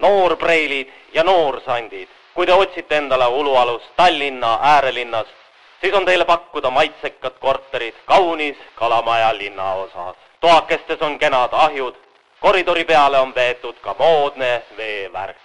[0.00, 2.08] noorpreilid ja noorsandid.
[2.34, 5.26] kui te otsite endale ulualust Tallinna äärelinnas,
[5.80, 10.16] siis on teile pakkuda maitsekad korterid kaunis Kalamaja linnaosas.
[10.40, 11.94] toakestes on kenad ahjud,
[12.40, 15.36] koridori peale on veetud ka moodne veevärk.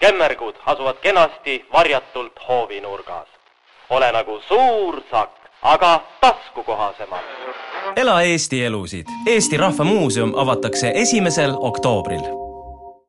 [0.00, 3.28] kemmergud asuvad kenasti varjatult hoovinurgas.
[3.90, 7.24] ole nagu suur sakk, aga taskukohasemalt.
[7.96, 9.06] ela Eesti elusid.
[9.26, 12.47] Eesti Rahva Muuseum avatakse esimesel oktoobril.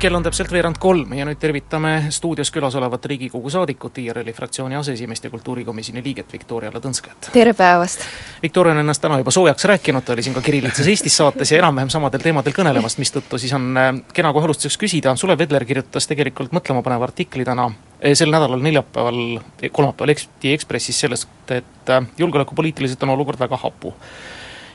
[0.00, 4.78] kell on täpselt veerand kolm ja nüüd tervitame stuudios külas olevat Riigikogu saadikut, IRL-i fraktsiooni
[4.78, 7.28] aseesimeest ja kultuurikomisjoni liiget Viktoria Ladõnskat.
[7.34, 8.06] tere päevast!
[8.42, 11.60] Viktoria on ennast täna juba soojaks rääkinud, ta oli siin ka Kirillitsas Eestis saates ja
[11.60, 16.08] enam-vähem samadel teemadel kõnelemas, mistõttu siis on äh, kena kohe alustuseks küsida, Sulev Vedler kirjutas
[16.08, 19.22] tegelikult mõtlemapaneva artikli täna äh, sel nädalal neljapäeval,
[19.68, 23.92] kolmapäeval Eesti Ekspressis sellest, et äh, julgeolekupoliitiliselt on olukord väga hapu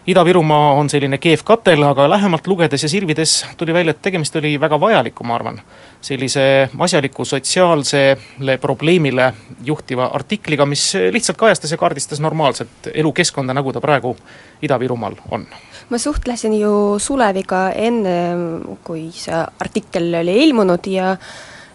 [0.05, 4.51] Ida-Virumaa on selline keev katel, aga lähemalt lugedes ja sirvides tuli välja, et tegemist oli
[4.61, 5.57] väga vajaliku, ma arvan,
[6.05, 6.43] sellise
[6.85, 9.31] asjaliku sotsiaalsele probleemile
[9.65, 14.13] juhtiva artikliga, mis lihtsalt kajastas ja kaardistas normaalset elukeskkonda, nagu ta praegu
[14.61, 15.47] Ida-Virumaal on.
[15.89, 18.15] ma suhtlesin ju Suleviga enne,
[18.83, 21.15] kui see artikkel oli ilmunud ja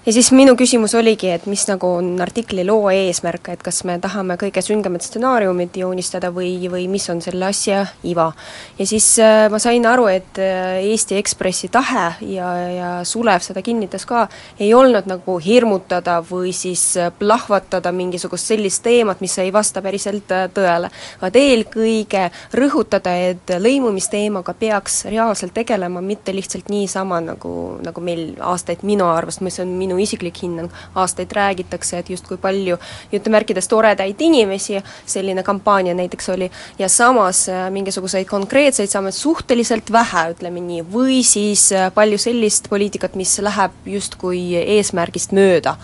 [0.07, 3.99] ja siis minu küsimus oligi, et mis nagu on artikli loo eesmärk, et kas me
[4.01, 8.31] tahame kõige süngemad stsenaariumid joonistada või, või mis on selle asja iva.
[8.79, 13.63] ja siis äh, ma sain aru, et äh, Eesti Ekspressi tahe ja, ja Sulev seda
[13.63, 14.27] kinnitas ka,
[14.61, 20.33] ei olnud nagu hirmutada või siis äh, plahvatada mingisugust sellist teemat, mis ei vasta päriselt
[20.33, 20.91] äh, tõele,
[21.21, 22.25] vaid eelkõige
[22.57, 29.43] rõhutada, et lõimumisteemaga peaks reaalselt tegelema, mitte lihtsalt niisama, nagu, nagu meil aastaid minu arvates,
[29.45, 32.79] mis on minu minu isiklik hinnang, aastaid räägitakse, et justkui palju
[33.13, 40.31] jutumärkides toredaid inimesi, selline kampaania näiteks oli, ja samas äh, mingisuguseid konkreetseid samme suhteliselt vähe,
[40.37, 45.77] ütleme nii, või siis äh, palju sellist poliitikat, mis läheb justkui eesmärgist mööda.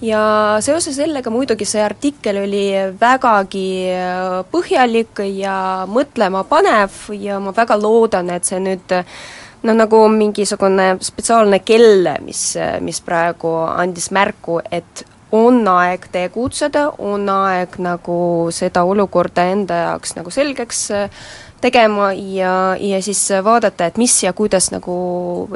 [0.00, 2.64] Ja seoses sellega muidugi see artikkel oli
[3.00, 8.96] vägagi äh, põhjalik ja mõtlemapanev ja ma väga loodan, et see nüüd
[9.62, 12.44] noh, nagu mingisugune spetsiaalne kell, mis,
[12.80, 18.18] mis praegu andis märku, et on aeg tegutseda, on aeg nagu
[18.54, 20.88] seda olukorda enda jaoks nagu selgeks
[21.60, 24.94] tegema ja, ja siis vaadata, et mis ja kuidas nagu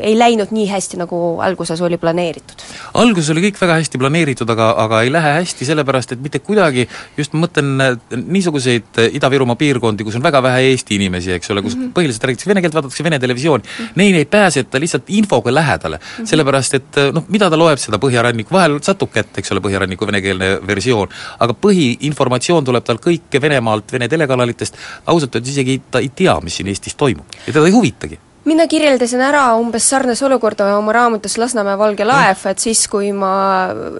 [0.02, 2.64] ei läinud nii hästi, nagu alguses oli planeeritud.
[3.00, 6.86] alguses oli kõik väga hästi planeeritud, aga, aga ei lähe hästi sellepärast, et mitte kuidagi
[7.18, 11.76] just ma mõtlen niisuguseid Ida-Virumaa piirkondi, kus on väga vähe Eesti inimesi, eks ole, kus
[11.76, 11.94] mm -hmm.
[11.96, 13.96] põhiliselt räägitakse vene keelt, vaadatakse Vene televisiooni mm, -hmm.
[14.00, 16.26] neile ei pääseta lihtsalt infoga lähedale mm, -hmm.
[16.26, 20.58] sellepärast et noh, mida ta loeb seda Põhjaranniku, vahel satub kätte, eks ole, Põhjaranniku venekeelne
[20.66, 24.76] versioon, aga põhiinformatsioon tuleb tal kõike Venemaalt, Vene telekanalitest,
[25.06, 28.66] ausalt öeldes isegi ta ei tea, mis siin Eestis toimub ja teda ei huvitagi mina
[28.68, 33.32] kirjeldasin ära umbes sarnase olukorda oma raamatus Lasnamäe valge laev, et siis, kui ma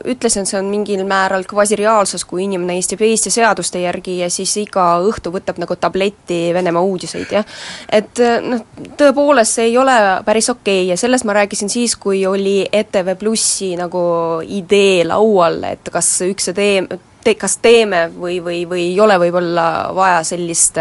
[0.05, 4.87] ütlesin, see on mingil määral kvasireaalsus, kui inimene istub Eesti seaduste järgi ja siis iga
[5.05, 7.49] õhtu võtab nagu tableti Venemaa uudiseid, jah.
[7.89, 8.67] et noh,
[9.01, 9.97] tõepoolest see ei ole
[10.27, 10.93] päris okei okay.
[10.93, 14.05] ja sellest ma rääkisin siis, kui oli ETV Plussi nagu
[14.45, 16.85] idee laual, et kas üks tee-,
[17.25, 20.79] te-, kas teeme või, või, või ei ole võib-olla vaja sellist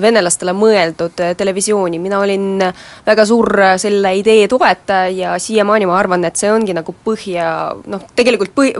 [0.00, 2.62] venelastele mõeldud televisiooni, mina olin
[3.06, 3.50] väga suur
[3.80, 7.48] selle idee toetaja ja siiamaani ma arvan, et see ongi nagu põhja
[7.90, 8.74] noh, tegelikult põhi,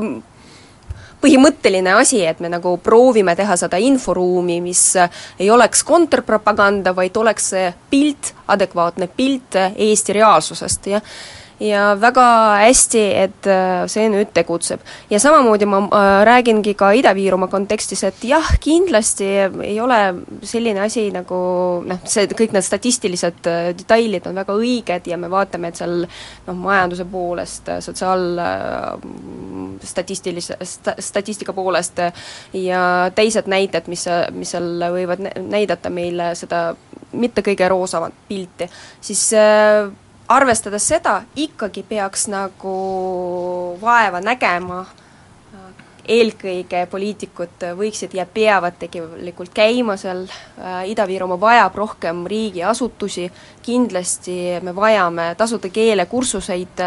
[1.25, 4.83] põhimõtteline asi, et me nagu proovime teha seda inforuumi, mis
[5.41, 11.17] ei oleks kontrpropaganda, vaid oleks see pilt, adekvaatne pilt Eesti reaalsusest, jah
[11.61, 14.81] ja väga hästi, et äh, see nüüd tegutseb.
[15.11, 19.25] ja samamoodi ma äh, räägingi ka Ida-Virumaa kontekstis, et jah, kindlasti
[19.63, 21.35] ei ole selline asi nagu
[21.87, 25.95] noh, see, kõik need statistilised äh, detailid on väga õiged ja me vaatame, et seal
[26.05, 31.99] noh, majanduse poolest, sotsiaalstatistilise sta,, statistika poolest
[32.59, 34.05] ja teised näited, mis,
[34.35, 36.75] mis seal võivad näidata meile seda
[37.15, 38.67] mitte kõige roosamat pilti,
[39.05, 39.87] siis äh,
[40.29, 42.75] arvestades seda, ikkagi peaks nagu
[43.83, 44.85] vaeva nägema
[46.09, 50.27] eelkõige poliitikud võiksid ja peavad tegelikult käima seal,
[50.91, 53.31] Ida-Virumaa vajab rohkem riigiasutusi,
[53.65, 56.85] kindlasti me vajame tasuta keelekursuseid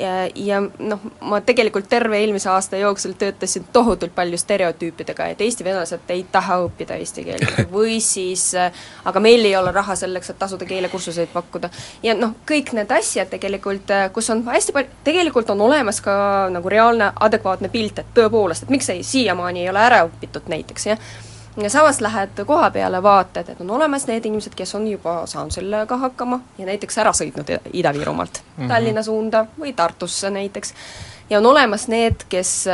[0.00, 5.64] ja, ja noh, ma tegelikult terve eelmise aasta jooksul töötasin tohutult palju stereotüüpidega, et eesti
[5.66, 10.38] venelased ei taha õppida eesti keelt või siis aga meil ei ole raha selleks, et
[10.40, 11.70] tasuda keelekursuseid pakkuda.
[12.02, 16.14] ja noh, kõik need asjad tegelikult, kus on hästi palju, tegelikult on olemas ka
[16.52, 20.86] nagu reaalne adekvaatne pilt, et tõepoolest, et miks see siiamaani ei ole ära õpitud näiteks,
[20.92, 21.10] jah
[21.56, 25.50] ja samas lähed koha peale, vaatad, et on olemas need inimesed, kes on juba saanud
[25.50, 28.68] sellega hakkama ja näiteks ära sõitnud Ida-Virumaalt mm -hmm.
[28.68, 30.74] Tallinna suunda või Tartusse näiteks
[31.30, 32.64] ja on olemas need, kes,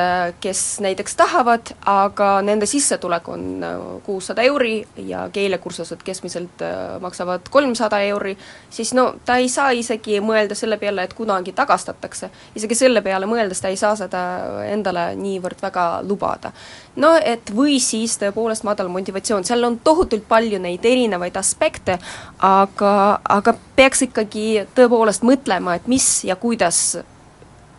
[0.40, 7.50] kes näiteks tahavad, aga nende sissetulek on äh, kuussada euri ja keelekursused keskmiselt äh, maksavad
[7.50, 8.36] kolmsada euri,
[8.70, 12.30] siis no ta ei saa isegi mõelda selle peale, et kunagi tagastatakse.
[12.56, 14.22] isegi selle peale mõeldes ta ei saa seda
[14.64, 16.52] endale niivõrd väga lubada.
[16.96, 21.98] no et või siis tõepoolest madal motivatsioon, seal on tohutult palju neid erinevaid aspekte,
[22.38, 26.96] aga, aga peaks ikkagi tõepoolest mõtlema, et mis ja kuidas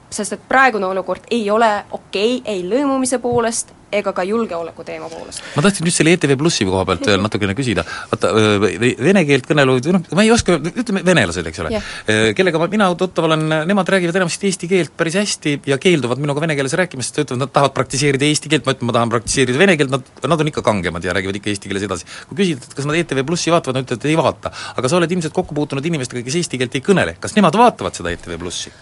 [0.10, 5.08] sest et praegune olukord ei ole okei okay, ei lõimumise poolest ega ka julgeoleku teema
[5.10, 5.44] poolest.
[5.56, 9.88] ma tahtsin just selle ETV Plussi koha pealt veel natukene küsida, vaata vene keelt kõnelevad,
[9.96, 13.92] noh, ma ei oska, ütleme venelased, eks ole yeah., kellega ma, mina tuttav olen, nemad
[13.96, 17.54] räägivad enamasti eesti keelt päris hästi ja keelduvad minuga vene keeles rääkimast, sest ütlevad, nad
[17.56, 20.66] tahavad praktiseerida eesti keelt, ma ütlen, ma tahan praktiseerida vene keelt, nad, nad on ikka
[20.68, 22.12] kangemad ja räägivad ikka eesti keeles edasi.
[22.28, 24.52] kui küsida, et kas nad ETV Plussi vaatavad, nad ütlevad, et ei vaata.
[24.76, 27.96] aga sa oled ilmselt kokku puutunud inimestega, kes eesti keelt ei kõnele, kas nemad vaatavad
[27.96, 28.76] seda ETV Plussi?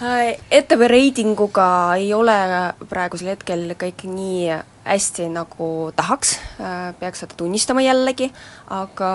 [0.00, 2.36] ETV reitinguga ei ole
[2.88, 4.46] praegusel hetkel kõik nii
[4.80, 6.38] hästi, nagu tahaks,
[6.98, 8.30] peaks seda tunnistama jällegi,
[8.72, 9.10] aga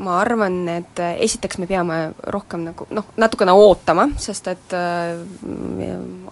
[0.00, 1.98] ma arvan, et esiteks me peame
[2.32, 5.12] rohkem nagu noh, natukene ootama, sest et äh,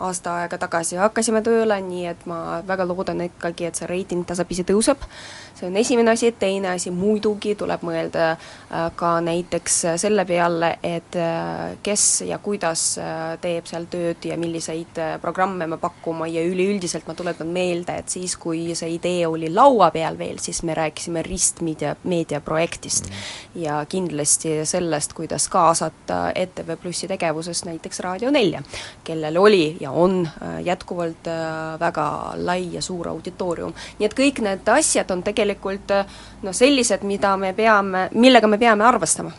[0.01, 4.65] aasta aega tagasi hakkasime tööle, nii et ma väga loodan ikkagi, et see reiting tasapisi
[4.65, 5.05] tõuseb,
[5.63, 11.17] see on esimene asi, teine asi muidugi tuleb mõelda äh, ka näiteks selle peale, et
[11.17, 12.83] äh, kes ja kuidas
[13.43, 18.35] teeb seal tööd ja milliseid programme me pakkuma ja üleüldiselt ma tuletan meelde, et siis,
[18.41, 23.09] kui see idee oli laua peal veel, siis me rääkisime ristmeedia, meediaprojektist
[23.55, 28.63] ja kindlasti sellest, kuidas kaasata ETV Plussi tegevuses näiteks Raadio nelja,
[29.05, 33.75] kellel oli ja on äh, jätkuvalt äh, väga lai ja suur auditoorium.
[33.99, 35.52] nii et kõik need asjad on tegelikult
[35.91, 36.07] äh,
[36.43, 39.33] noh, sellised, mida me peame, millega me peame arvestama.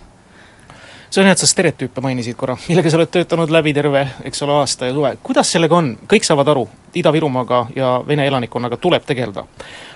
[1.13, 4.41] See on hea, et sa stereotüüpe mainisid korra, millega sa oled töötanud läbi terve, eks
[4.41, 6.63] ole, aasta ja suve, kuidas sellega on, kõik saavad aru,
[6.97, 9.45] Ida-Virumaaga ja Vene elanikkonnaga tuleb tegeleda.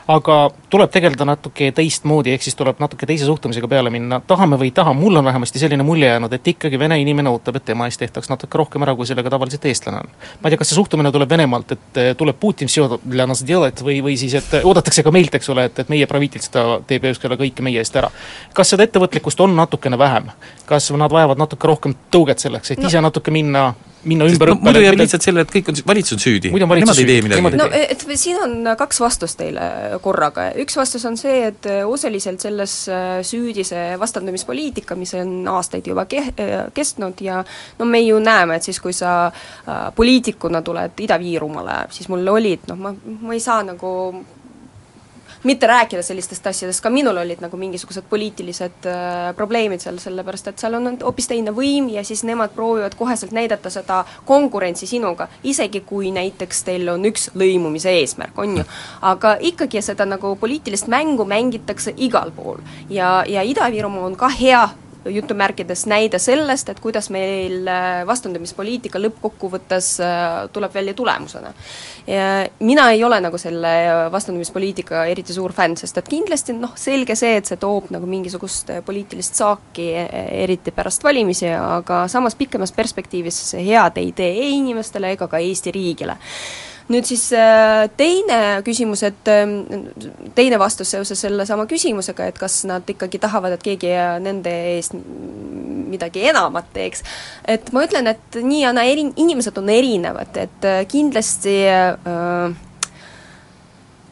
[0.08, 0.36] Aga
[0.72, 4.76] tuleb tegeleda natuke teistmoodi, ehk siis tuleb natuke teise suhtumisega peale minna, tahame või ei
[4.76, 8.00] taha, mul on vähemasti selline mulje jäänud, et ikkagi vene inimene ootab, et tema eest
[8.00, 10.14] tehtaks natuke rohkem ära, kui sellega tavaliselt eestlane on.
[10.42, 12.72] ma ei tea, kas see suhtumine tuleb Venemaalt, et eh, tuleb Putin
[13.84, 17.28] või, või siis, et oodatakse ka meilt, eks ole, et, et meie pravitelstv teeb just
[17.28, 18.12] kõike meie eest ära.
[18.54, 20.32] kas seda ettevõtlikkust on natukene vähem?
[20.66, 22.88] kas nad vajavad natuke rohkem tõuget selleks, et no.
[22.88, 23.74] ise natuke minna
[24.08, 26.52] minna ümber no, muidu jääb lihtsalt sellele, et kõik on, valitsus on süüdi.
[26.54, 27.60] nemad ei tee midagi.
[27.60, 29.68] no et siin on kaks vastust teile
[30.04, 35.88] korraga, üks vastus on see, et osaliselt selles äh, süüdi see vastandamispoliitika, mis on aastaid
[35.88, 37.44] juba ke-, äh, kestnud ja
[37.80, 42.68] no me ju näeme, et siis, kui sa äh, poliitikuna tuled Ida-Virumaale, siis mul olid
[42.72, 43.94] noh, ma, ma ei saa nagu
[45.48, 50.64] mitte rääkida sellistest asjadest, ka minul olid nagu mingisugused poliitilised äh, probleemid seal, sellepärast et
[50.64, 55.82] seal on hoopis teine võim ja siis nemad proovivad koheselt näidata seda konkurentsi sinuga, isegi
[55.88, 58.66] kui näiteks teil on üks lõimumise eesmärk, on ju.
[59.02, 62.60] aga ikkagi seda nagu poliitilist mängu mängitakse igal pool
[62.90, 64.68] ja, ja Ida-Virumaa on ka hea
[65.10, 71.54] jutumärkides näide sellest, et kuidas meil äh, vastandamispoliitika lõppkokkuvõttes äh, tuleb välja tulemusena.
[72.60, 77.16] mina ei ole nagu selle äh, vastandamispoliitika eriti suur fänn, sest et kindlasti noh, selge
[77.16, 79.90] see, et see toob nagu mingisugust poliitilist saaki,
[80.44, 85.72] eriti pärast valimisi, aga samas pikemas perspektiivis head ei tee ei inimestele ega ka Eesti
[85.72, 86.18] riigile
[86.92, 89.58] nüüd siis äh, teine küsimus, et ähm,
[90.36, 93.92] teine vastus seoses sellesama küsimusega, et kas nad ikkagi tahavad, et keegi
[94.24, 94.96] nende eest
[95.88, 97.04] midagi enamat teeks,
[97.48, 102.56] et ma ütlen, et nii ja naa, eri-, inimesed on erinevad, et äh, kindlasti äh,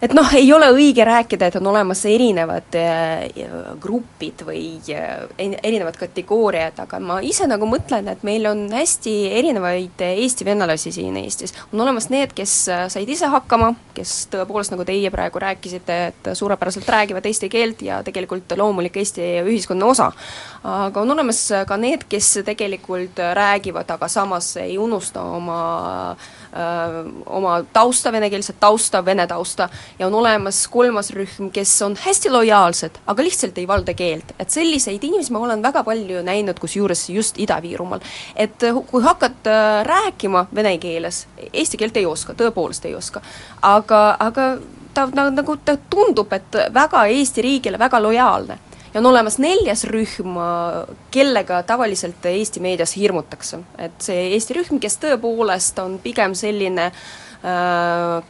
[0.02, 3.46] et noh, ei ole õige rääkida, et on olemas erinevad äh,
[3.82, 10.04] grupid või äh, erinevad kategooriad, aga ma ise nagu mõtlen, et meil on hästi erinevaid
[10.08, 11.56] eesti venelasi siin Eestis.
[11.72, 16.32] on olemas need, kes äh, said ise hakkama, kes tõepoolest, nagu teie praegu rääkisite, et
[16.34, 20.12] suurepäraselt räägivad eesti keelt ja tegelikult loomulik Eesti ühiskonna osa.
[20.66, 25.60] Aga on olemas ka need, kes tegelikult räägivad, aga samas ei unusta oma
[26.56, 29.70] öö, oma tausta, venekeelset tausta, vene tausta
[30.00, 34.34] ja on olemas kolmas rühm, kes on hästi lojaalsed, aga lihtsalt ei valda keelt.
[34.40, 38.02] et selliseid inimesi ma olen väga palju näinud, kusjuures just Ida-Virumaal.
[38.36, 43.22] et kui hakkad äh, rääkima vene keeles, eesti keelt ei oska, tõepoolest ei oska,
[43.62, 44.58] aga, aga
[44.94, 48.58] ta nagu, ta tundub, et väga Eesti riigile väga lojaalne
[48.96, 50.40] ja on olemas neljas rühm,
[51.12, 53.60] kellega tavaliselt Eesti meedias hirmutakse.
[53.78, 57.25] et see Eesti rühm, kes tõepoolest on pigem selline äh, Äh,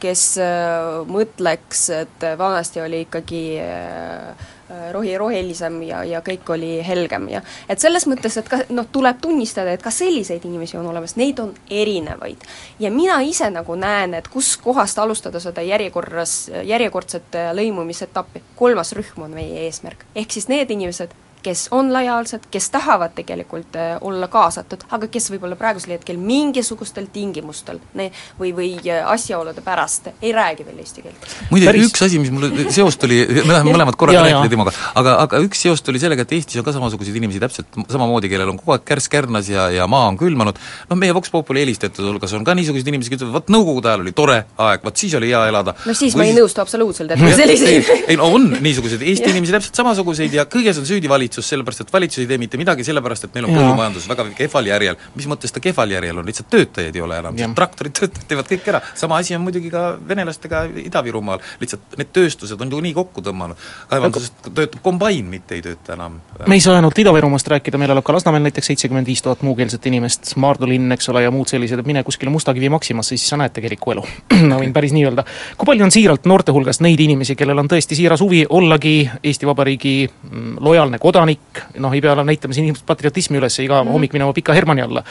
[0.00, 4.46] kes äh, mõtleks, et vanasti oli ikkagi äh,
[4.92, 9.20] rohi rohelisem ja, ja kõik oli helgem ja et selles mõttes, et ka noh, tuleb
[9.22, 12.44] tunnistada, et ka selliseid inimesi on olemas, neid on erinevaid.
[12.82, 19.38] ja mina ise nagu näen, et kuskohast alustada seda järjekorras, järjekordset lõimumisetappi, kolmas rühm on
[19.38, 24.86] meie eesmärk, ehk siis need inimesed, kes on lojaalsed, kes tahavad tegelikult äh, olla kaasatud,
[24.96, 30.66] aga kes võib-olla praegusel hetkel mingisugustel tingimustel ne, või, või äh, asjaolude pärast ei räägi
[30.66, 31.28] veel eesti keelt.
[31.50, 35.42] muide üks asi, mis mul seost tuli, me läheme mõlemad korraga rääkida temaga, aga, aga
[35.44, 38.76] üks seos tuli sellega, et Eestis on ka samasuguseid inimesi täpselt samamoodi, kellel on kogu
[38.76, 40.58] aeg kärss kärnas ja, ja maa on külmanud,
[40.90, 44.02] noh meie Vox Populi helistajate hulgas on ka niisuguseid inimesi, kes ütlevad, vot Nõukogude ajal
[44.02, 45.76] oli tore aeg, vot siis oli hea elada.
[45.86, 46.24] no siis või...
[46.24, 50.46] ma ei nõustu absoluutselt, et selliseid ei no on niisuguseid Eesti inimesi täpselt samasuguseid ja
[50.50, 53.46] kõiges on süüdi valitsus, valitsus, sellepärast et valitsus ei tee mitte midagi, sellepärast et meil
[53.46, 54.96] on põllumajandus väga kehval järjel.
[55.14, 58.68] mis mõttes ta kehval järjel on, lihtsalt töötajaid ei ole enam, traktorid töötavad, teevad kõik
[58.68, 58.80] ära.
[58.94, 63.56] sama asi on muidugi ka venelastega Ida-Virumaal, lihtsalt need tööstused on ju nii kokku tõmmanud.
[63.90, 66.20] kaevanduses töötab kombain, mitte ei tööta enam.
[66.46, 69.86] me ei saa ainult Ida-Virumaast rääkida, meil elab ka Lasnamäel näiteks seitsekümmend viis tuhat muukeelset
[69.86, 73.38] inimest, Maardu linn, eks ole, ja muud sellised, et mine kuskile Mustakivi Maximasse, siis sa
[73.40, 74.04] näed tegelikku elu
[74.50, 75.26] ma võin päris nii öelda.
[75.56, 79.46] kui palju on siiralt noorte hulgas neid inimesi, kellel on tõesti siiras huvi ollagi Eesti
[79.46, 83.94] Vabariigi mm, lojaalne kodanik, noh, ei pea näitama siin ilmselt patriotismi üles iga mm.
[83.96, 85.04] hommik minema pika Hermanni alla.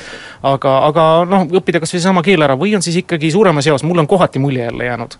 [0.44, 3.84] aga, aga noh, õppida kas või seesama keel ära või on siis ikkagi suuremas eas,
[3.84, 5.18] mul on kohati mulje jälle jäänud,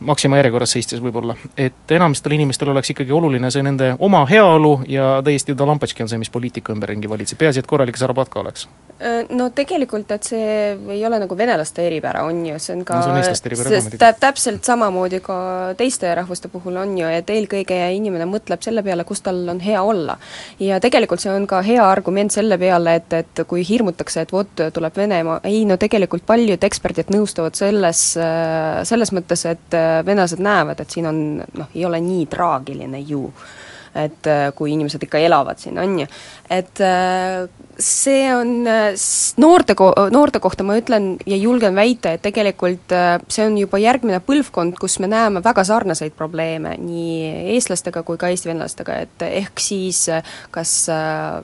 [0.00, 5.18] Maxima järjekorras seistes võib-olla, et enamistel inimestel oleks ikkagi oluline see nende oma heaolu ja
[5.24, 8.64] täiesti talambatški on see, mis poliitika ümberringi valitseb, peaasi, et korralik Zarabatka oleks.
[9.00, 10.46] Äh, no tegelikult, et see
[10.92, 15.20] ei ole nagu venelaste eripära, on ju, see on ka no, see tä-, täpselt samamoodi
[15.24, 15.36] ka
[15.76, 19.80] teiste rahvuste puhul on ju, et eelkõige inimene mõtleb selle peale, kus tal on hea
[19.80, 20.18] olla.
[20.60, 24.64] ja tegelikult see on ka hea argument selle peale, et, et kui hirmutakse, et vot,
[24.72, 28.02] tuleb Venemaa, ei no tegelikult paljud eksperdid nõustuvad selles,
[28.88, 33.24] selles mõttes, et venelased näevad, et siin on noh, ei ole nii traagiline ju
[33.94, 36.06] et kui inimesed ikka elavad siin, on ju.
[36.50, 36.82] et
[37.80, 38.94] see on äh,
[39.40, 43.80] noorte ko-, noorte kohta ma ütlen ja julgen väita, et tegelikult äh, see on juba
[43.80, 49.26] järgmine põlvkond, kus me näeme väga sarnaseid probleeme nii eestlastega kui ka eesti venelastega, et
[49.26, 50.22] ehk siis äh,
[50.54, 51.40] kas äh,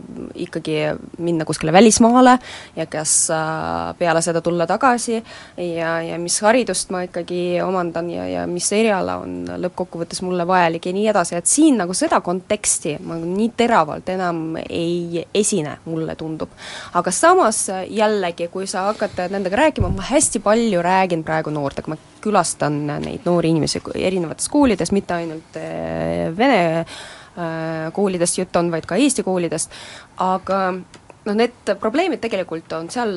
[0.46, 0.78] ikkagi
[1.24, 2.36] minna kuskile välismaale
[2.76, 8.28] ja kas äh, peale seda tulla tagasi ja, ja mis haridust ma ikkagi omandan ja,
[8.28, 12.96] ja mis eriala on lõppkokkuvõttes mulle vajalik ja nii edasi, et siin nagu seda konteksti.
[13.24, 16.26] Nii teravalt enam ei esine, mulle tundub.
[16.26, 16.50] Tundub.
[16.98, 21.96] aga samas jällegi, kui sa hakkad nendega rääkima, ma hästi palju räägin praegu noortega, ma
[22.20, 28.88] külastan neid noori inimesi erinevates koolides, mitte ainult eh, vene eh, koolidest jutt on, vaid
[28.90, 29.70] ka eesti koolidest,
[30.18, 33.14] aga noh, need probleemid tegelikult on seal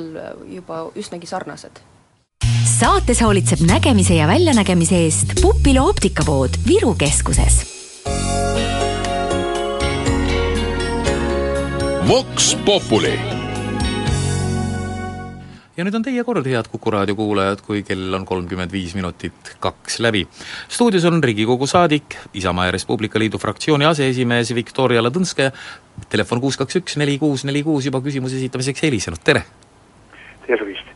[0.54, 1.82] juba üsnagi sarnased.
[2.70, 7.66] Saates hoolitseb nägemise ja väljanägemise eest Pupilo optikapood Viru keskuses
[12.10, 13.14] Vox Populi.
[15.78, 19.52] ja nüüd on teie kord, head Kuku raadio kuulajad, kui kell on kolmkümmend viis minutit
[19.62, 20.24] kaks läbi.
[20.66, 25.52] stuudios on Riigikogu saadik, Isamaa ja Res Publica Liidu fraktsiooni aseesimees Viktoria Ladõnskaja,
[26.10, 29.44] telefon kuus kaks üks neli kuus neli kuus juba küsimuse esitamiseks helisenud, tere!
[30.48, 30.90] tervist!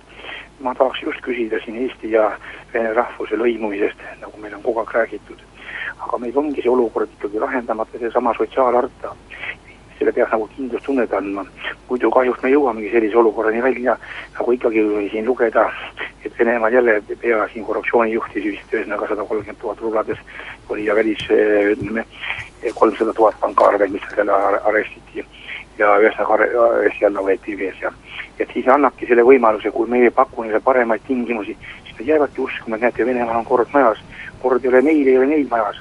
[0.65, 2.31] ma tahaks just küsida siin eesti ja
[2.73, 5.45] vene rahvuse lõimumisest, nagu meil on kogu aeg räägitud.
[6.07, 9.13] aga meil ongi see olukord ikkagi lahendamata, seesama sotsiaalharta
[10.03, 11.45] selle peaks nagu kindlustunnet andma.
[11.89, 13.95] muidu kahjuks me jõuamegi sellise olukorrani välja,
[14.37, 15.69] nagu ikkagi siin lugeda,
[16.25, 20.21] et Venemaal jälle pea siin korruptsioonijuhti vist ühesõnaga sada kolmkümmend tuhat rubladest
[20.69, 22.05] oli ja välis ütleme,
[22.75, 24.31] kolmsada tuhat pankaarveid, mis selle
[24.63, 25.25] arestiti.
[25.77, 26.49] ja ühesõnaga
[26.83, 27.93] Eesti alla võeti vees ja
[28.39, 31.55] et siis annabki selle võimaluse, kui meie ei paku neile paremaid tingimusi,
[31.85, 34.03] siis nad jäävadki uskuma, et näete, Venemaal on kord majas,
[34.41, 35.79] kord ei ole meil, ei ole neil majas.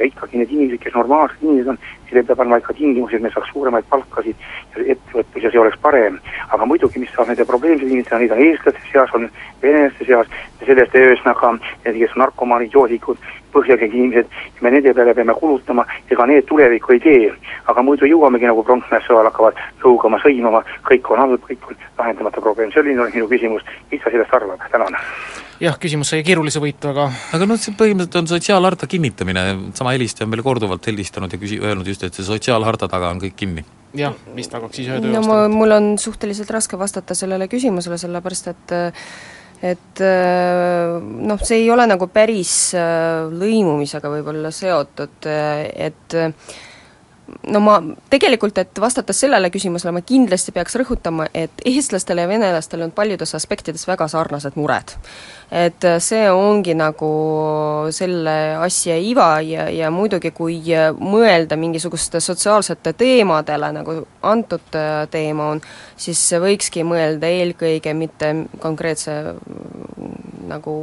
[0.00, 3.32] Ja ikkagi need inimesed, kes normaalsed inimesed on, neile peab andma ikka tingimusi, et me
[3.34, 6.18] saaks suuremaid palkasid ja ettevõtlus ja see oleks parem.
[6.48, 9.28] aga muidugi, mis saab nende probleemsed inimesed, neid on eestlaste seas, on
[9.62, 10.32] venelaste seas
[10.66, 11.52] sellest ühesõnaga
[11.84, 13.18] kes on narkomaanid, joodikud,
[13.54, 17.32] põhjakäigi inimesed, me nende peale peame kulutama, ega need tulevikku ei tee.
[17.70, 22.40] aga muidu jõuamegi nagu pronksmäes sõjal hakkavad lõugama, sõimama, kõik on halb, kõik on lahendamata
[22.40, 23.62] probleem, selline oli minu küsimus,
[23.92, 24.96] mis sa sellest arvad, tänan.
[25.60, 29.42] Jah, küsimus sai keerulise võitu, aga aga noh, see põhimõtteliselt on sotsiaalharta kinnitamine,
[29.76, 33.20] sama helistaja on meile korduvalt helistanud ja küsi-, öelnud just, et see sotsiaalharta taga on
[33.20, 33.66] kõik kinni.
[33.94, 37.98] jah, mis tagaks siis ühe no tööaasta ma, mul on suhteliselt raske vastata sellele küsimusele,
[38.00, 38.74] sellepärast et
[39.62, 46.16] et noh, see ei ole nagu päris äh, lõimumisega võib-olla seotud, et
[47.50, 47.76] no ma
[48.12, 53.34] tegelikult, et vastates sellele küsimusele, ma kindlasti peaks rõhutama, et eestlastel ja venelastel on paljudes
[53.38, 54.96] aspektides väga sarnased mured.
[55.50, 57.10] et see ongi nagu
[57.90, 60.60] selle asja iva ja, ja muidugi, kui
[61.00, 64.78] mõelda mingisuguste sotsiaalsete teemadele, nagu antud
[65.10, 65.62] teema on,
[65.96, 69.16] siis võikski mõelda eelkõige mitte konkreetse
[70.50, 70.76] nagu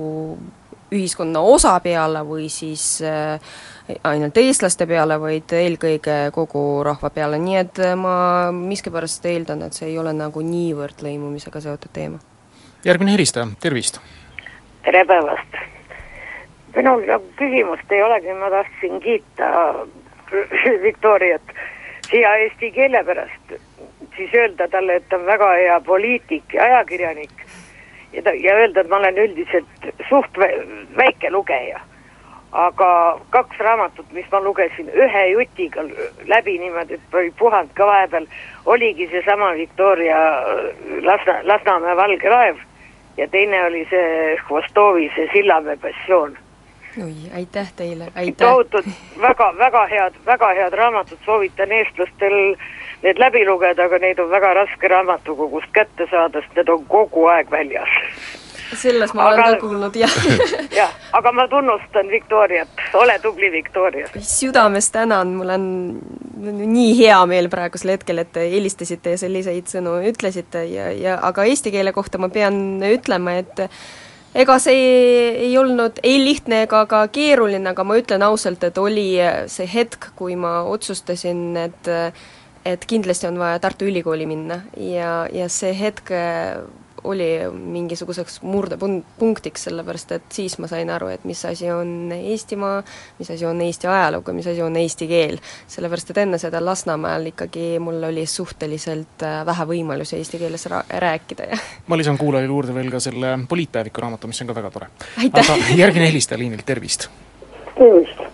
[0.92, 3.40] ühiskonna osa peale või siis äh,
[4.04, 9.78] ainult eestlaste peale, vaid eelkõige kogu rahva peale, nii et äh, ma miskipärast eeldan, et
[9.78, 12.20] see ei ole nagu niivõrd lõimumisega seotud teema.
[12.86, 14.02] järgmine helistaja, tervist!
[14.86, 15.62] tere päevast!
[16.76, 19.48] minul nagu küsimust ei olegi, ma tahtsin kiita
[20.86, 21.58] Viktoriat
[22.10, 23.56] siia eesti keele pärast,
[24.16, 27.47] siis öelda talle, et ta on väga hea poliitik ja ajakirjanik
[28.14, 30.38] ja ja öelda, et ma olen üldiselt suht
[30.98, 31.80] väike lugeja
[32.52, 35.84] aga kaks raamatut, mis ma lugesin ühe jutiga
[36.28, 38.26] läbi niimoodi, et oli puhanud ka vahepeal,
[38.66, 40.18] oligi seesama Victoria
[41.04, 42.64] Lasna, Lasnamäe valge laev
[43.18, 46.38] ja teine oli see Hvostovi, see Sillamäe passioon.
[47.04, 48.48] oi, aitäh teile, aitäh!
[48.48, 48.86] tohutud,
[49.22, 52.56] väga, väga head, väga head raamatud, soovitan eestlastel
[53.04, 57.28] need läbi lugeda, aga neid on väga raske raamatukogust kätte saada, sest need on kogu
[57.34, 57.96] aeg väljas
[58.76, 60.16] selles ma aga, olen ka kuulnud, jah.
[60.82, 64.10] jah, aga ma tunnustan Viktoriat, ole tubli, Viktoria.
[64.20, 65.68] südamest tänan, mul on
[66.74, 71.48] nii hea meel praegusel hetkel, et te helistasite ja selliseid sõnu ütlesite ja, ja aga
[71.48, 73.64] eesti keele kohta ma pean ütlema, et
[74.38, 74.82] ega see
[75.48, 79.10] ei olnud ei lihtne ega ka keeruline, aga ma ütlen ausalt, et oli
[79.52, 81.94] see hetk, kui ma otsustasin, et
[82.68, 86.12] et kindlasti on vaja Tartu Ülikooli minna ja, ja see hetk
[87.08, 92.82] oli mingisuguseks murdepunktiks, sellepärast et siis ma sain aru, et mis asi on Eestimaa,
[93.20, 95.38] mis asi on Eesti ajalugu, mis asi on eesti keel.
[95.68, 101.52] sellepärast, et enne seda Lasnamäel ikkagi mul oli suhteliselt äh, vähe võimalusi eesti keeles rääkida
[101.52, 104.90] ja ma lisan kuulajale juurde veel ka selle poliitpäeviku raamatu, mis on ka väga tore.
[105.32, 107.10] aga järgmine helistaja liinilt, tervist!
[107.78, 108.26] tervist!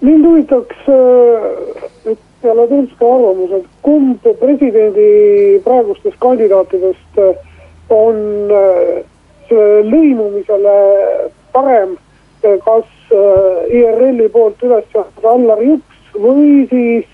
[0.00, 5.08] mind huvitaks nüüd äh, peale Tõnska arvamuse, et kumb presidendi
[5.64, 7.34] praegustest kandidaatidest äh,
[7.94, 9.02] on äh,
[9.88, 10.76] lõimumisele
[11.54, 11.96] parem,
[12.44, 17.10] äh, kas IRL-i poolt üles seatud Allar Jõks või siis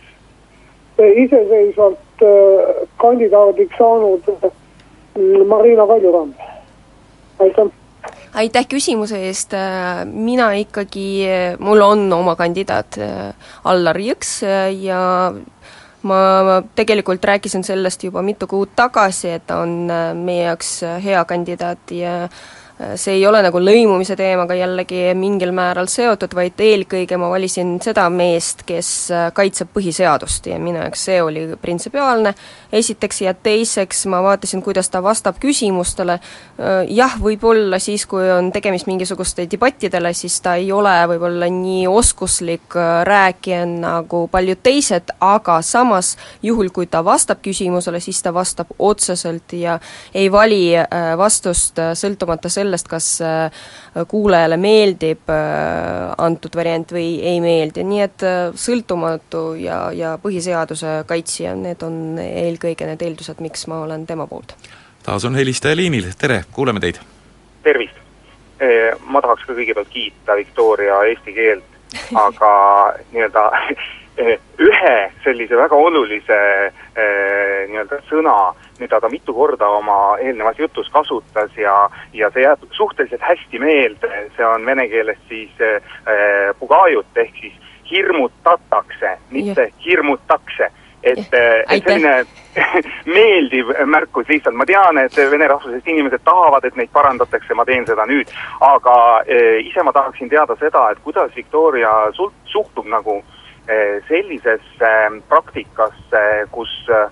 [1.00, 2.22] iseseisvalt
[3.00, 4.30] kandidaadiks saanud
[5.50, 6.46] Marina Kaljurand.
[7.40, 7.79] aitäh!
[8.34, 9.54] Aitäh küsimuse eest,
[10.10, 11.06] mina ikkagi,
[11.58, 12.98] mul on oma kandidaat
[13.64, 14.40] Allar Jõks
[14.80, 15.00] ja
[16.02, 20.96] ma tegelikult rääkisin sellest juba mitu kuud tagasi, et ta on äh, meie jaoks äh,
[21.04, 22.16] hea kandidaat ja
[22.96, 28.06] see ei ole nagu lõimumise teemaga jällegi mingil määral seotud, vaid eelkõige ma valisin seda
[28.12, 32.32] meest, kes äh, kaitseb põhiseadust ja minu jaoks see oli printsipiaalne,
[32.72, 36.18] esiteks, ja teiseks ma vaatasin, kuidas ta vastab küsimustele,
[36.88, 42.76] jah, võib-olla siis, kui on tegemist mingisuguste debattidele, siis ta ei ole võib-olla nii oskuslik
[43.06, 49.52] rääkija nagu paljud teised, aga samas juhul, kui ta vastab küsimusele, siis ta vastab otseselt
[49.58, 49.78] ja
[50.14, 50.74] ei vali
[51.18, 53.10] vastust sõltumata sellest, kas
[54.08, 55.30] kuulajale meeldib
[56.18, 58.26] antud variant või ei meeldi, nii et
[58.60, 62.18] sõltumatu ja, ja põhiseaduse kaitsja, need on
[62.60, 64.54] eelkõige need eeldused, miks ma olen tema poolt.
[65.02, 67.00] taas on helistaja liinil, tere, kuuleme teid!
[67.62, 67.96] tervist!
[69.08, 71.64] Ma tahaks ka kõigepealt kiita Victoria eesti keelt,
[72.26, 72.50] aga
[73.12, 73.44] nii-öelda
[74.60, 76.40] ühe sellise väga olulise
[77.70, 83.24] nii-öelda sõna mida ta mitu korda oma eelnevas jutus kasutas ja, ja see jääb suhteliselt
[83.24, 85.80] hästi meelde, see on vene keeles siis äh,
[86.60, 87.56] pugajut ehk siis
[87.90, 89.84] hirmutatakse, mitte yeah.
[89.84, 90.70] hirmutakse.
[91.02, 92.26] et, et selline
[93.16, 97.86] meeldiv märkus lihtsalt, ma tean, et vene rahvusest inimesed tahavad, et neid parandatakse, ma teen
[97.86, 98.30] seda nüüd,
[98.66, 103.20] aga eh, ise ma tahaksin teada seda, et kuidas Victoria sul-, suhtub nagu
[103.68, 104.94] eh, sellisesse
[105.30, 107.06] praktikasse, kus eh,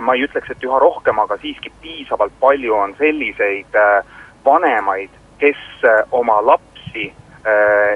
[0.00, 3.98] ma ei ütleks, et üha rohkem, aga siiski piisavalt palju on selliseid eh,
[4.44, 7.10] vanemaid, kes eh, oma lapsi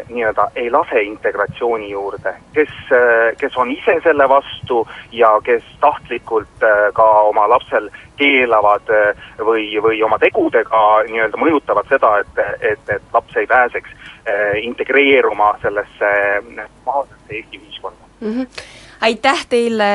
[0.08, 6.62] nii-öelda ei lase integratsiooni juurde, kes äh,, kes on ise selle vastu ja kes tahtlikult
[6.62, 12.94] äh, ka oma lapsel keelavad äh, või, või oma tegudega nii-öelda mõjutavad seda, et, et,
[12.96, 16.12] et laps ei pääseks äh, integreeruma sellesse
[16.48, 18.32] normaalsesse Eesti ühiskonda mm.
[18.32, 18.62] -hmm.
[19.00, 19.90] aitäh teile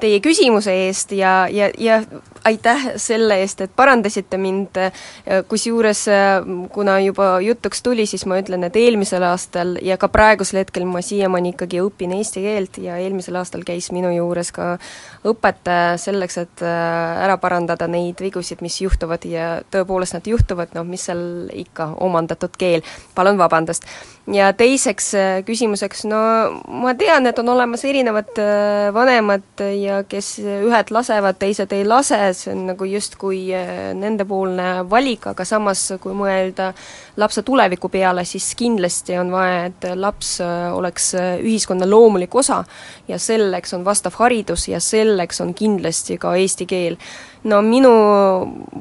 [0.00, 2.00] teie küsimuse eest ja, ja, ja
[2.44, 4.78] aitäh selle eest, et parandasite mind,
[5.48, 6.04] kusjuures
[6.72, 11.02] kuna juba jutuks tuli, siis ma ütlen, et eelmisel aastal ja ka praegusel hetkel ma
[11.04, 14.74] siiamaani ikkagi õpin eesti keelt ja eelmisel aastal käis minu juures ka
[15.24, 21.06] õpetaja selleks, et ära parandada neid vigusid, mis juhtuvad ja tõepoolest nad juhtuvad, noh, mis
[21.08, 21.24] seal
[21.64, 22.84] ikka, omandatud keel,
[23.16, 23.88] palun vabandust.
[24.32, 25.12] ja teiseks
[25.48, 26.20] küsimuseks, no
[26.68, 28.36] ma tean, et on olemas erinevad
[28.92, 35.28] vanemad ja kes ühed lasevad, teised ei lase, see on nagu justkui äh, nendepoolne valik,
[35.32, 36.72] aga samas kui mõelda
[37.20, 42.62] lapse tuleviku peale, siis kindlasti on vaja, et laps äh, oleks äh, ühiskonna loomulik osa
[43.08, 46.98] ja selleks on vastav haridus ja selleks on kindlasti ka eesti keel.
[47.44, 47.92] No minu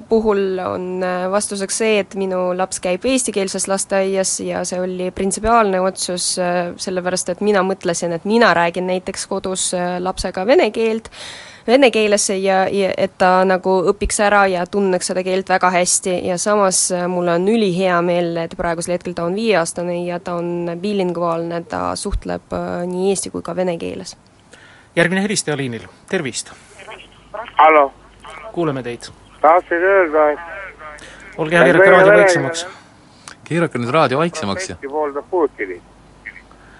[0.09, 6.35] puhul on vastuseks see, et minu laps käib eestikeelses lasteaias ja see oli printsipiaalne otsus,
[6.85, 11.09] sellepärast et mina mõtlesin, et mina räägin näiteks kodus lapsega vene keelt,
[11.67, 16.17] vene keelesse ja, ja et ta nagu õpiks ära ja tunneks seda keelt väga hästi
[16.27, 20.37] ja samas äh, mul on ülihea meel, et praegusel hetkel ta on viieaastane ja ta
[20.39, 24.17] on bilinguaalne, ta suhtleb äh, nii eesti kui ka vene keeles.
[24.95, 26.53] järgmine helistaja liinil, tervist!
[27.57, 27.91] hallo!
[28.53, 29.11] Kuuleme teid!
[29.43, 30.39] tahtsin öelda, et
[31.37, 32.67] olge hea, keerake raadio vaiksemaks.
[33.43, 35.83] keerake nüüd raadio vaiksemaks ja pooldab Putinit.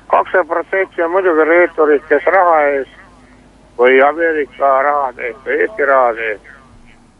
[0.08, 3.00] kakskümmend protsenti on muidugi reeturid, kes raha eest
[3.78, 6.52] või Ameerika rahade eest või Eesti rahade eest.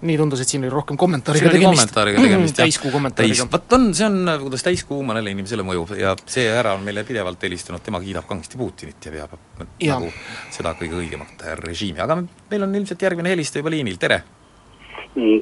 [0.04, 2.68] nii tundus, et siin oli rohkem kommentaariga oli kommentaariga tegemist, jah.
[2.68, 3.48] täiskuu kommentaariga.
[3.56, 7.44] vot on, see on, kuidas täiskuu mõnele inimesele mõjub ja see härra on meile pidevalt
[7.48, 9.36] helistanud, tema kiidab kangesti Putinit ja peab
[9.80, 9.98] ja.
[9.98, 10.14] nagu
[10.54, 14.22] seda kõige õigemat režiimi, aga meil on ilmselt järgmine helistaja juba liinil, tere!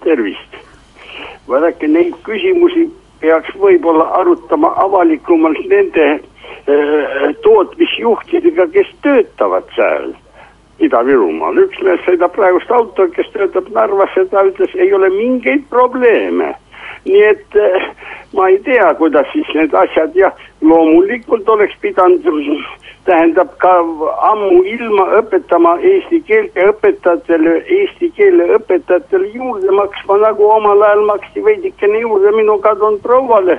[0.03, 0.57] Tervist!
[1.47, 2.87] vaadake, neid küsimusi
[3.21, 10.11] peaks võib-olla arutama avalikumalt nende äh, tootmisjuhtidega, kes töötavad seal
[10.81, 11.59] Ida-Virumaal.
[11.65, 16.55] üks mees sõidab praegust auto, kes töötab Narvas ja ta ütles, ei ole mingeid probleeme.
[17.05, 17.89] Nii et äh,
[18.33, 22.27] ma ei tea, kuidas siis need asjad jah, loomulikult oleks pidanud,
[23.05, 23.71] tähendab ka
[24.29, 31.45] ammuilma õpetama eesti keelt ja õpetajatele, eesti keele õpetajatele juurde maksma, nagu omal ajal maksti
[31.45, 33.57] veidikene juurde minu kadunud prouale,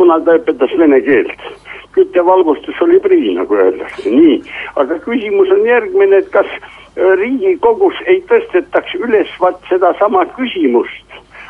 [0.00, 1.50] kuna ta õpetas vene keelt
[1.98, 4.36] küttevalgustus oli prii, nagu öeldakse, nii.
[4.78, 6.46] aga küsimus on järgmine, et kas
[6.98, 11.07] Riigikogus ei tõstetaks üles vaat sedasama küsimust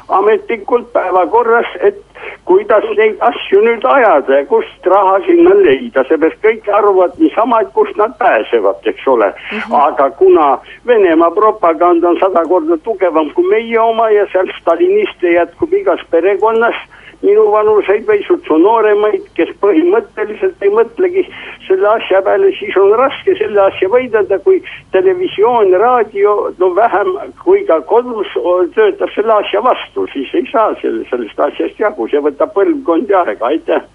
[0.08, 2.04] ametlikult päevakorras, et
[2.44, 7.72] kuidas neid asju nüüd ajada ja kust raha sinna leida, seepärast kõik arvavad niisama, et
[7.76, 9.58] kust nad pääsevad, eks ole mm.
[9.58, 9.80] -hmm.
[9.86, 15.72] aga kuna Venemaa propaganda on sada korda tugevam kui meie oma ja seal staliniste jätkub
[15.72, 16.76] igas perekonnas
[17.22, 21.24] minuvanuseid või sutsu nooremaid, kes põhimõtteliselt ei mõtlegi
[21.66, 24.60] selle asja peale, siis on raske selle asja võidelda, kui
[24.94, 28.30] televisioon, raadio, no vähem kui ka kodus
[28.76, 33.52] töötab selle asja vastu, siis ei saa selle, sellest asjast jagu, see võtab põlvkondi aega,
[33.52, 33.86] aitäh!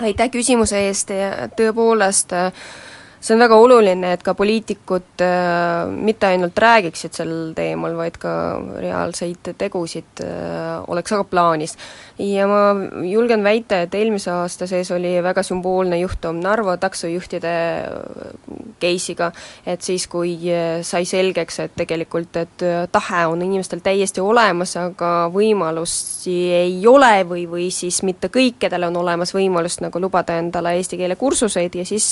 [0.00, 2.34] aitäh küsimuse eest ja tõepoolest
[3.26, 8.32] see on väga oluline, et ka poliitikud äh, mitte ainult räägiksid sel teemal, vaid ka
[8.82, 11.76] reaalseid tegusid äh, oleks ka plaanis.
[12.18, 12.60] Ja ma
[13.04, 18.30] julgen väita, et eelmise aasta sees oli väga sümboolne juhtum Narva taksojuhtide äh,
[18.80, 19.30] case'iga,
[19.66, 24.76] et siis, kui äh, sai selgeks, et tegelikult, et äh, tahe on inimestel täiesti olemas,
[24.80, 30.76] aga võimalusi ei ole või, või siis mitte kõikidel on olemas võimalus nagu lubada endale
[30.78, 31.76] eesti keele kursuseid.
[31.76, 32.08] Ja siis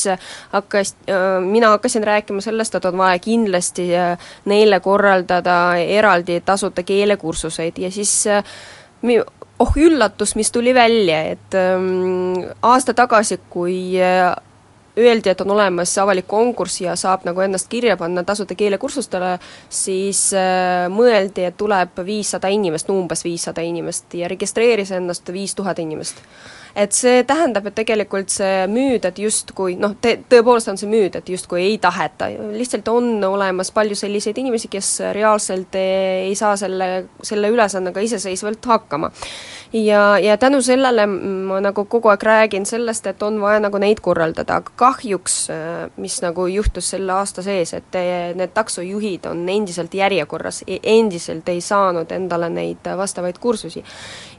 [0.52, 0.94] hakkas
[1.40, 3.88] mina hakkasin rääkima sellest, et on vaja kindlasti
[4.50, 7.78] neile korraldada eraldi tasuta keelekursuseid.
[7.78, 8.26] Ja siis
[9.58, 13.94] oh üllatus, mis tuli välja, et ähm, aasta tagasi, kui
[14.98, 19.36] öeldi, et on olemas avalik konkurss ja saab nagu ennast kirja panna tasuta keelekursustele,
[19.68, 25.82] siis äh, mõeldi, et tuleb viissada inimest, umbes viissada inimest ja registreeris ennast viis tuhat
[25.82, 26.22] inimest
[26.76, 31.18] et see tähendab, et tegelikult see müüd, et justkui noh, te-, tõepoolest on see müüd,
[31.20, 36.56] et justkui ei taheta, lihtsalt on olemas palju selliseid inimesi, kes reaalselt ei, ei saa
[36.58, 39.12] selle, selle ülesandega iseseisvalt hakkama.
[39.74, 43.98] Ja, ja tänu sellele ma nagu kogu aeg räägin sellest, et on vaja nagu neid
[44.02, 47.98] korraldada, aga kahjuks äh, mis nagu juhtus selle aasta sees, et
[48.38, 53.82] need taksojuhid on endiselt järjekorras, e-, endiselt ei saanud endale neid vastavaid kursusi.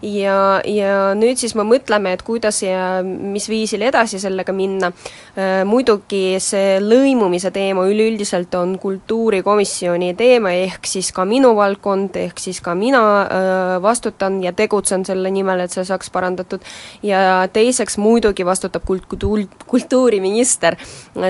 [0.02, 4.92] ja, ja nüüd siis me mõtleme, et kuidas ja mis viisil edasi sellega minna,
[5.38, 12.42] äh, muidugi see lõimumise teema üleüldiselt on kultuurikomisjoni teema, ehk siis ka minu valdkond, ehk
[12.42, 16.66] siis ka mina äh, vastutan ja tegutsen selle nimel, et see saaks parandatud,
[17.06, 20.80] ja teiseks muidugi vastutab kult-, kult-, kultuuriminister,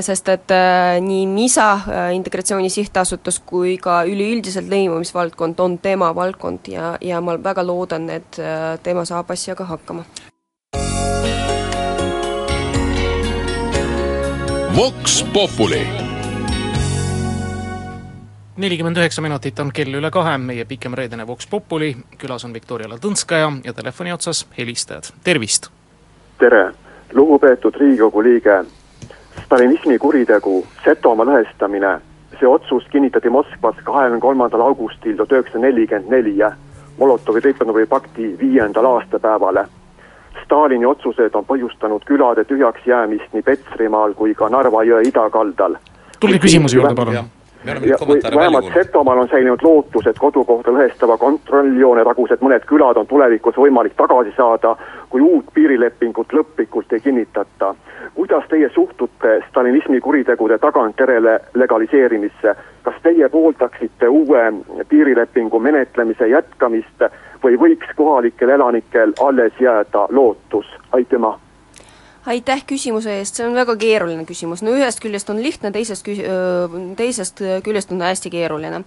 [0.06, 1.70] sest et äh, nii MISA
[2.16, 8.40] Integratsiooni Sihtasutus, kui ka üleüldiselt lõimumisvaldkond on tema valdkond ja, ja ma väga loodan, et
[8.84, 10.06] tema saab asjaga hakkama.
[14.78, 15.88] Vox Populi
[18.58, 22.90] nelikümmend üheksa minutit on kell üle kahe, meie pikem reedene Vox Populi, külas on Viktoria
[22.92, 25.70] Ladõnskaja ja telefoni otsas helistajad, tervist!
[26.40, 26.74] tere,
[27.14, 28.58] lugupeetud Riigikogu liige.
[29.46, 31.94] stalinismi kuritegu, Setomaa lõhestamine,
[32.40, 36.36] see otsus kinnitati Moskvas kahekümne kolmandal augustil tuhat üheksasada nelikümmend neli
[37.00, 39.68] Molotovi-Ribbentropi pakti viiendal aastapäevale.
[40.46, 45.80] Stalini otsused on põhjustanud külade tühjaks jäämist nii Petserimaal kui ka Narva jõe idakaldal.
[46.20, 47.16] tulge küsimuse juurde, palun.
[47.16, 47.24] Ja
[48.36, 53.96] vähemalt Setomaal on säilinud lootus, et kodukohta lõhestava kontrolljoone tagused mõned külad on tulevikus võimalik
[53.98, 54.76] tagasi saada,
[55.16, 57.76] kui uut piirilepingut lõplikult ei kinnitata.
[58.14, 62.56] kuidas teie suhtute stalinismi kuritegude tagantjärele legaliseerimisse?
[62.84, 64.44] kas teie pooldaksite uue
[64.90, 67.08] piirilepingu menetlemise jätkamist
[67.44, 70.68] või võiks kohalikel elanikel alles jääda lootus?
[70.92, 71.40] aitüma
[72.26, 76.24] aitäh küsimuse eest, see on väga keeruline küsimus, no ühest küljest on lihtne, teisest küs-,
[76.98, 78.84] teisest küljest on hästi keeruline.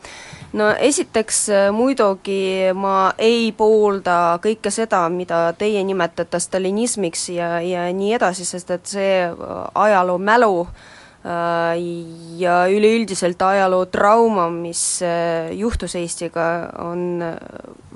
[0.59, 8.15] no esiteks muidugi ma ei poolda kõike seda, mida teie nimetate stalinismiks ja, ja nii
[8.19, 9.27] edasi, sest et see
[9.75, 10.67] ajaloo mälu
[12.39, 15.01] ja üleüldiselt ajaloo trauma, mis
[15.59, 16.45] juhtus Eestiga,
[16.79, 17.19] on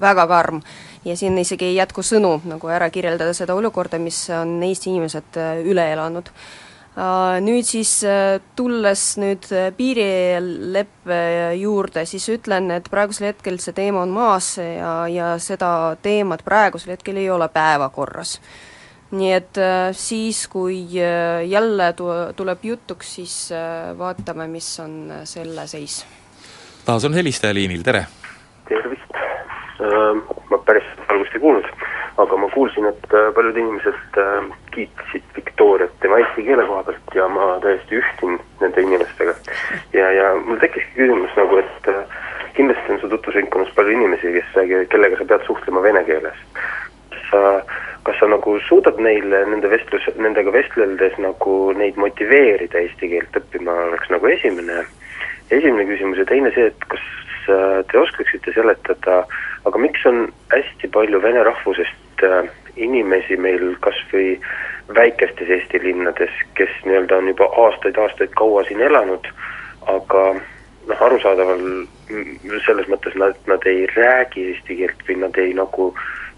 [0.03, 0.59] väga karm
[1.05, 5.39] ja siin isegi ei jätku sõnu nagu ära kirjeldada seda olukorda, mis on Eesti inimesed
[5.41, 6.31] äh, üle elanud.
[6.93, 11.21] Äh, nüüd siis äh, tulles nüüd piirileppe
[11.61, 16.97] juurde, siis ütlen, et praegusel hetkel see teema on maas ja, ja seda teemat praegusel
[16.97, 18.39] hetkel ei ole päevakorras
[19.13, 19.59] nii et
[19.93, 23.35] siis, kui jälle tu-, tuleb jutuks, siis
[23.99, 24.95] vaatame, mis on
[25.29, 25.99] selle seis.
[26.87, 28.07] taas on helistaja liinil, tere!
[28.71, 29.13] tervist!
[30.51, 31.69] Ma päris algust ei kuulnud,
[32.23, 37.17] aga ma kuulsin, et äh, paljud inimesed äh, kiitsid Victoriat tema eesti keele koha pealt
[37.17, 39.35] ja ma täiesti ühtin nende inimestega.
[39.97, 42.03] ja, ja mul tekkiski küsimus nagu, et äh,
[42.59, 44.59] kindlasti on su tutvusringkonnas palju inimesi, kes
[44.93, 46.45] kellega sa pead suhtlema vene keeles.
[47.31, 47.63] sa,
[48.05, 53.73] kas sa nagu suudad neile nende vestlus, nendega vesteldes nagu neid motiveerida eesti keelt õppima,
[53.89, 54.83] oleks nagu esimene,
[55.49, 57.09] esimene küsimus ja teine see, et kas
[57.43, 63.99] te oskaksite seletada äh, aga miks on hästi palju vene rahvusest äh, inimesi meil kas
[64.13, 64.37] või
[64.95, 69.29] väikestes Eesti linnades, kes nii-öelda on juba aastaid-aastaid kaua siin elanud,
[69.93, 70.25] aga
[70.89, 71.63] noh, arusaadaval
[72.67, 75.93] selles mõttes nad, nad ei räägi eesti keelt või nad ei nagu,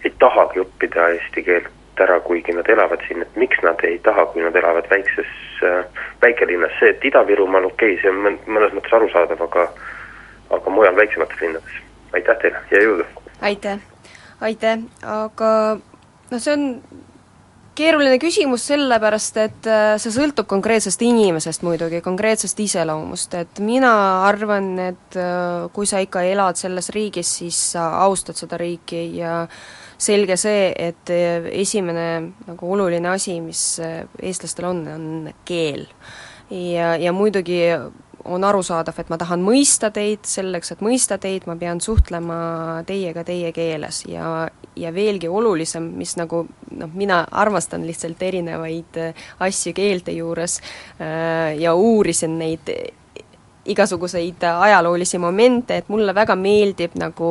[0.04, 4.26] ei tahagi õppida eesti keelt ära, kuigi nad elavad siin, et miks nad ei taha,
[4.32, 5.30] kui nad elavad väikses
[5.62, 9.68] äh,, väikelinnas, see, et Ida-Virumaal okei okay,, see on mõnes mõttes arusaadav, aga
[10.54, 11.83] aga mujal väiksemates linnades
[12.14, 13.09] aitäh teile ja jõudu!
[13.44, 13.83] aitäh,
[14.40, 15.50] aitäh, aga
[16.31, 16.68] noh, see on
[17.74, 23.92] keeruline küsimus sellepärast, et äh, see sõltub konkreetsest inimesest muidugi, konkreetsest iseloomust, et mina
[24.29, 29.42] arvan, et äh, kui sa ikka elad selles riigis, siis sa austad seda riiki ja
[29.98, 32.07] selge see, et äh, esimene
[32.46, 35.87] nagu oluline asi, mis eestlastel on, on keel.
[36.50, 37.61] ja, ja muidugi
[38.24, 43.24] on arusaadav, et ma tahan mõista teid, selleks et mõista teid, ma pean suhtlema teiega
[43.24, 44.04] teie keeles.
[44.08, 50.60] Ja, ja veelgi olulisem, mis nagu noh, mina armastan lihtsalt erinevaid äh, asju keelte juures
[50.60, 52.70] äh, ja uurisin neid
[53.64, 57.28] igasuguseid ajaloolisi momente, et mulle väga meeldib nagu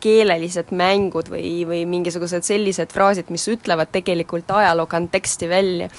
[0.00, 5.90] keelelised mängud või, või mingisugused sellised fraasid, mis ütlevad tegelikult ajaloo konteksti välja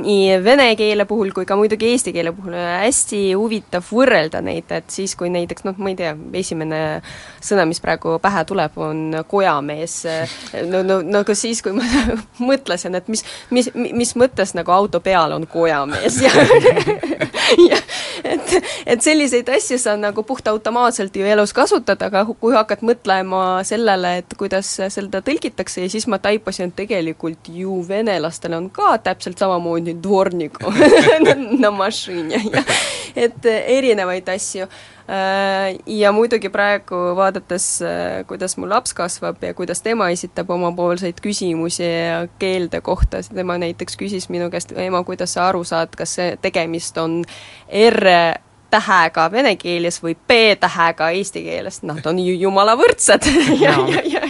[0.00, 2.56] nii vene keele puhul kui ka muidugi eesti keele puhul.
[2.56, 6.80] Hästi huvitav võrrelda neid, et siis, kui näiteks noh, ma ei tea, esimene
[7.44, 9.98] sõna, mis praegu pähe tuleb, on kojamees,
[10.70, 11.86] no, no, no ka siis, kui ma
[12.50, 16.22] mõtlesin, et mis, mis, mis mõttes nagu auto peal on kojamees.
[16.28, 16.32] Ja,
[17.70, 17.76] ja
[18.24, 18.54] et,
[18.86, 24.36] et selliseid asju sa nagu puhtautomaatselt ju elus kasutad, aga kui hakkad mõtlema sellele, et
[24.38, 29.87] kuidas seda tõlgitakse ja siis ma taipasin, et tegelikult ju venelastel on ka täpselt samamoodi
[30.02, 30.58] dvornik
[31.62, 32.62] na mašiini ja
[33.18, 34.68] et erinevaid asju.
[35.88, 37.68] Ja muidugi praegu vaadates,
[38.28, 41.88] kuidas mu laps kasvab ja kuidas tema esitab omapoolseid küsimusi
[42.38, 47.00] keelde kohta, tema näiteks küsis minu käest, ema, kuidas sa aru saad, kas see tegemist
[47.00, 47.22] on
[47.72, 48.04] R
[48.70, 53.28] tähega vene keeles või B-tähega eesti keeles, nad on ju jumala võrdsed.
[53.64, 54.28] Ja, ja, ja,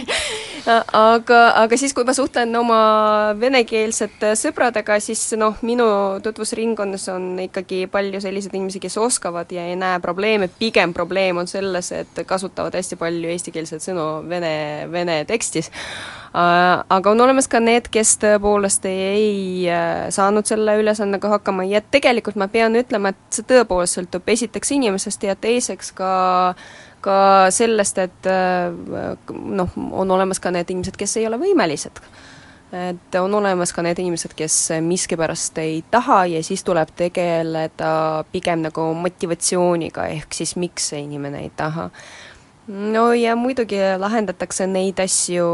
[0.67, 2.79] aga, aga siis, kui ma suhtlen oma
[3.39, 5.87] venekeelsete sõpradega, siis noh, minu
[6.25, 11.47] tutvusringkonnas on ikkagi palju selliseid inimesi, kes oskavad ja ei näe probleeme, pigem probleem on
[11.47, 14.53] selles, et kasutavad hästi palju eestikeelseid sõnu vene,
[14.91, 15.71] vene tekstis.
[16.29, 19.39] Aga on olemas ka need, kes tõepoolest ei, ei
[19.73, 24.75] äh, saanud selle ülesandega hakkama ja tegelikult ma pean ütlema, et see tõepoolest sõltub esiteks
[24.77, 26.11] inimesest ja teiseks ka
[26.51, 26.69] äh,
[27.01, 28.73] ka sellest, et äh,
[29.29, 32.01] noh, on olemas ka need inimesed, kes ei ole võimelised.
[32.69, 38.61] et on olemas ka need inimesed, kes miskipärast ei taha ja siis tuleb tegeleda pigem
[38.61, 41.89] nagu motivatsiooniga, ehk siis miks see inimene ei taha.
[42.67, 45.49] no ja muidugi lahendatakse neid asju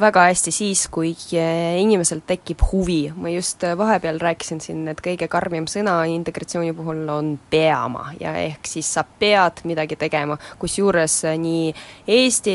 [0.00, 3.12] väga hästi siis, kui eh, inimesel tekib huvi.
[3.16, 8.34] ma just eh, vahepeal rääkisin siin, et kõige karmim sõna integratsiooni puhul on peama ja
[8.36, 11.72] ehk siis sa pead midagi tegema, kusjuures eh, nii
[12.16, 12.52] Eesti,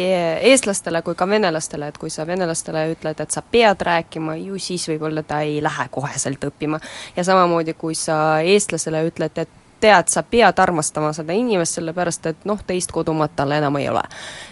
[0.51, 4.88] eestlastele kui ka venelastele, et kui sa venelastele ütled, et sa pead rääkima, ju siis
[4.91, 6.80] võib-olla ta ei lähe koheselt õppima.
[7.15, 12.49] ja samamoodi, kui sa eestlasele ütled, et tead, sa pead armastama seda inimest, sellepärast et
[12.49, 14.03] noh, teist kodumaad tal enam ei ole.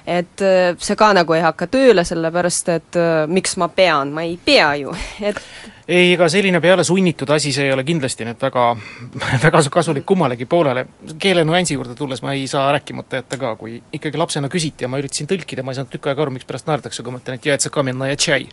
[0.06, 4.26] et äh, see ka nagu ei hakka tööle, sellepärast et äh, miks ma pean, ma
[4.28, 4.96] ei pea ju,
[5.32, 5.42] et
[5.90, 8.66] ei, ega selline peale sunnitud asi, see ei ole kindlasti nüüd väga,
[9.46, 10.86] väga kasulik kummalegi poolele.
[11.20, 14.92] keele nüansi juurde tulles ma ei saa rääkimata jätta ka, kui ikkagi lapsena küsiti ja
[14.92, 17.40] ma üritasin tõlkida, ma ei saanud tükk aega aru, miks pärast naerdakse, kui ma ütlen,
[17.42, 18.46] et kamenna ja tšai.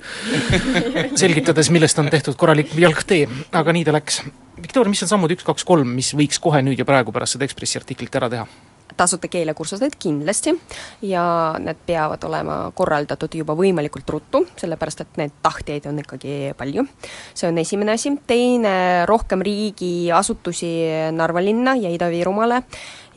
[1.22, 4.22] selgitades, millest on tehtud korralik jalgtee, aga nii ta läks.
[4.56, 7.44] Viktoria, mis on sammud üks, kaks, kolm, mis võiks kohe nüüd ja praegu pärast seda
[7.48, 8.48] Ekspressi artiklit ära teha?
[8.96, 10.54] Tasuta keelekursused kindlasti.
[11.02, 16.86] Ja need peavad olema korraldatud juba võimalikult ruttu, sellepärast et neid tahtjaid on ikkagi palju.
[17.34, 20.72] see on esimene asi, teine, rohkem riigiasutusi
[21.12, 22.62] Narva linna ja Ida-Virumaale.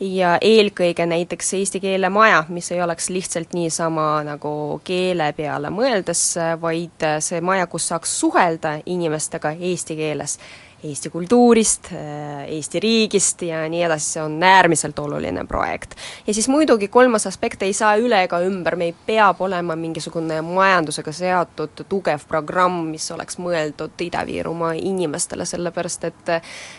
[0.00, 6.22] Ja eelkõige näiteks Eesti keelemaja, mis ei oleks lihtsalt niisama nagu keele peale mõeldes,
[6.60, 10.38] vaid see maja, kus saaks suhelda inimestega eesti keeles
[10.84, 15.94] Eesti kultuurist, äh, Eesti riigist ja nii edasi, see on äärmiselt oluline projekt.
[16.26, 21.12] ja siis muidugi kolmas aspekt ei saa üle ega ümber, meil peab olema mingisugune majandusega
[21.12, 26.32] seotud tugev programm, mis oleks mõeldud Ida-Virumaa inimestele, sellepärast et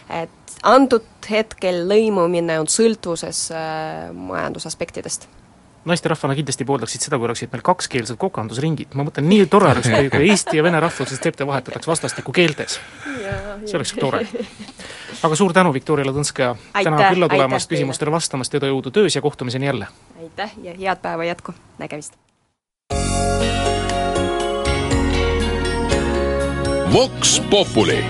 [0.10, 5.30] et antud hetkel lõimumine on sõltuvuses äh, majandusaspektidest
[5.86, 10.10] naisterahvana kindlasti pooldaksid seda, kui oleksid meil kakskeelsed kokandusringid, ma mõtlen, nii tore oleks, kui,
[10.14, 12.80] kui eesti ja vene rahvusest septe vahetataks vastastikku keeltes.
[13.66, 14.26] see oleks tore.
[15.24, 19.66] aga suur tänu, Viktoria Ladõnskaja, täna külla tulemast, küsimustele vastamast, edu, jõudu töös ja kohtumiseni
[19.72, 19.88] jälle!
[20.20, 22.18] aitäh ja head päeva jätku, nägemist!
[26.92, 28.04] Vox Populi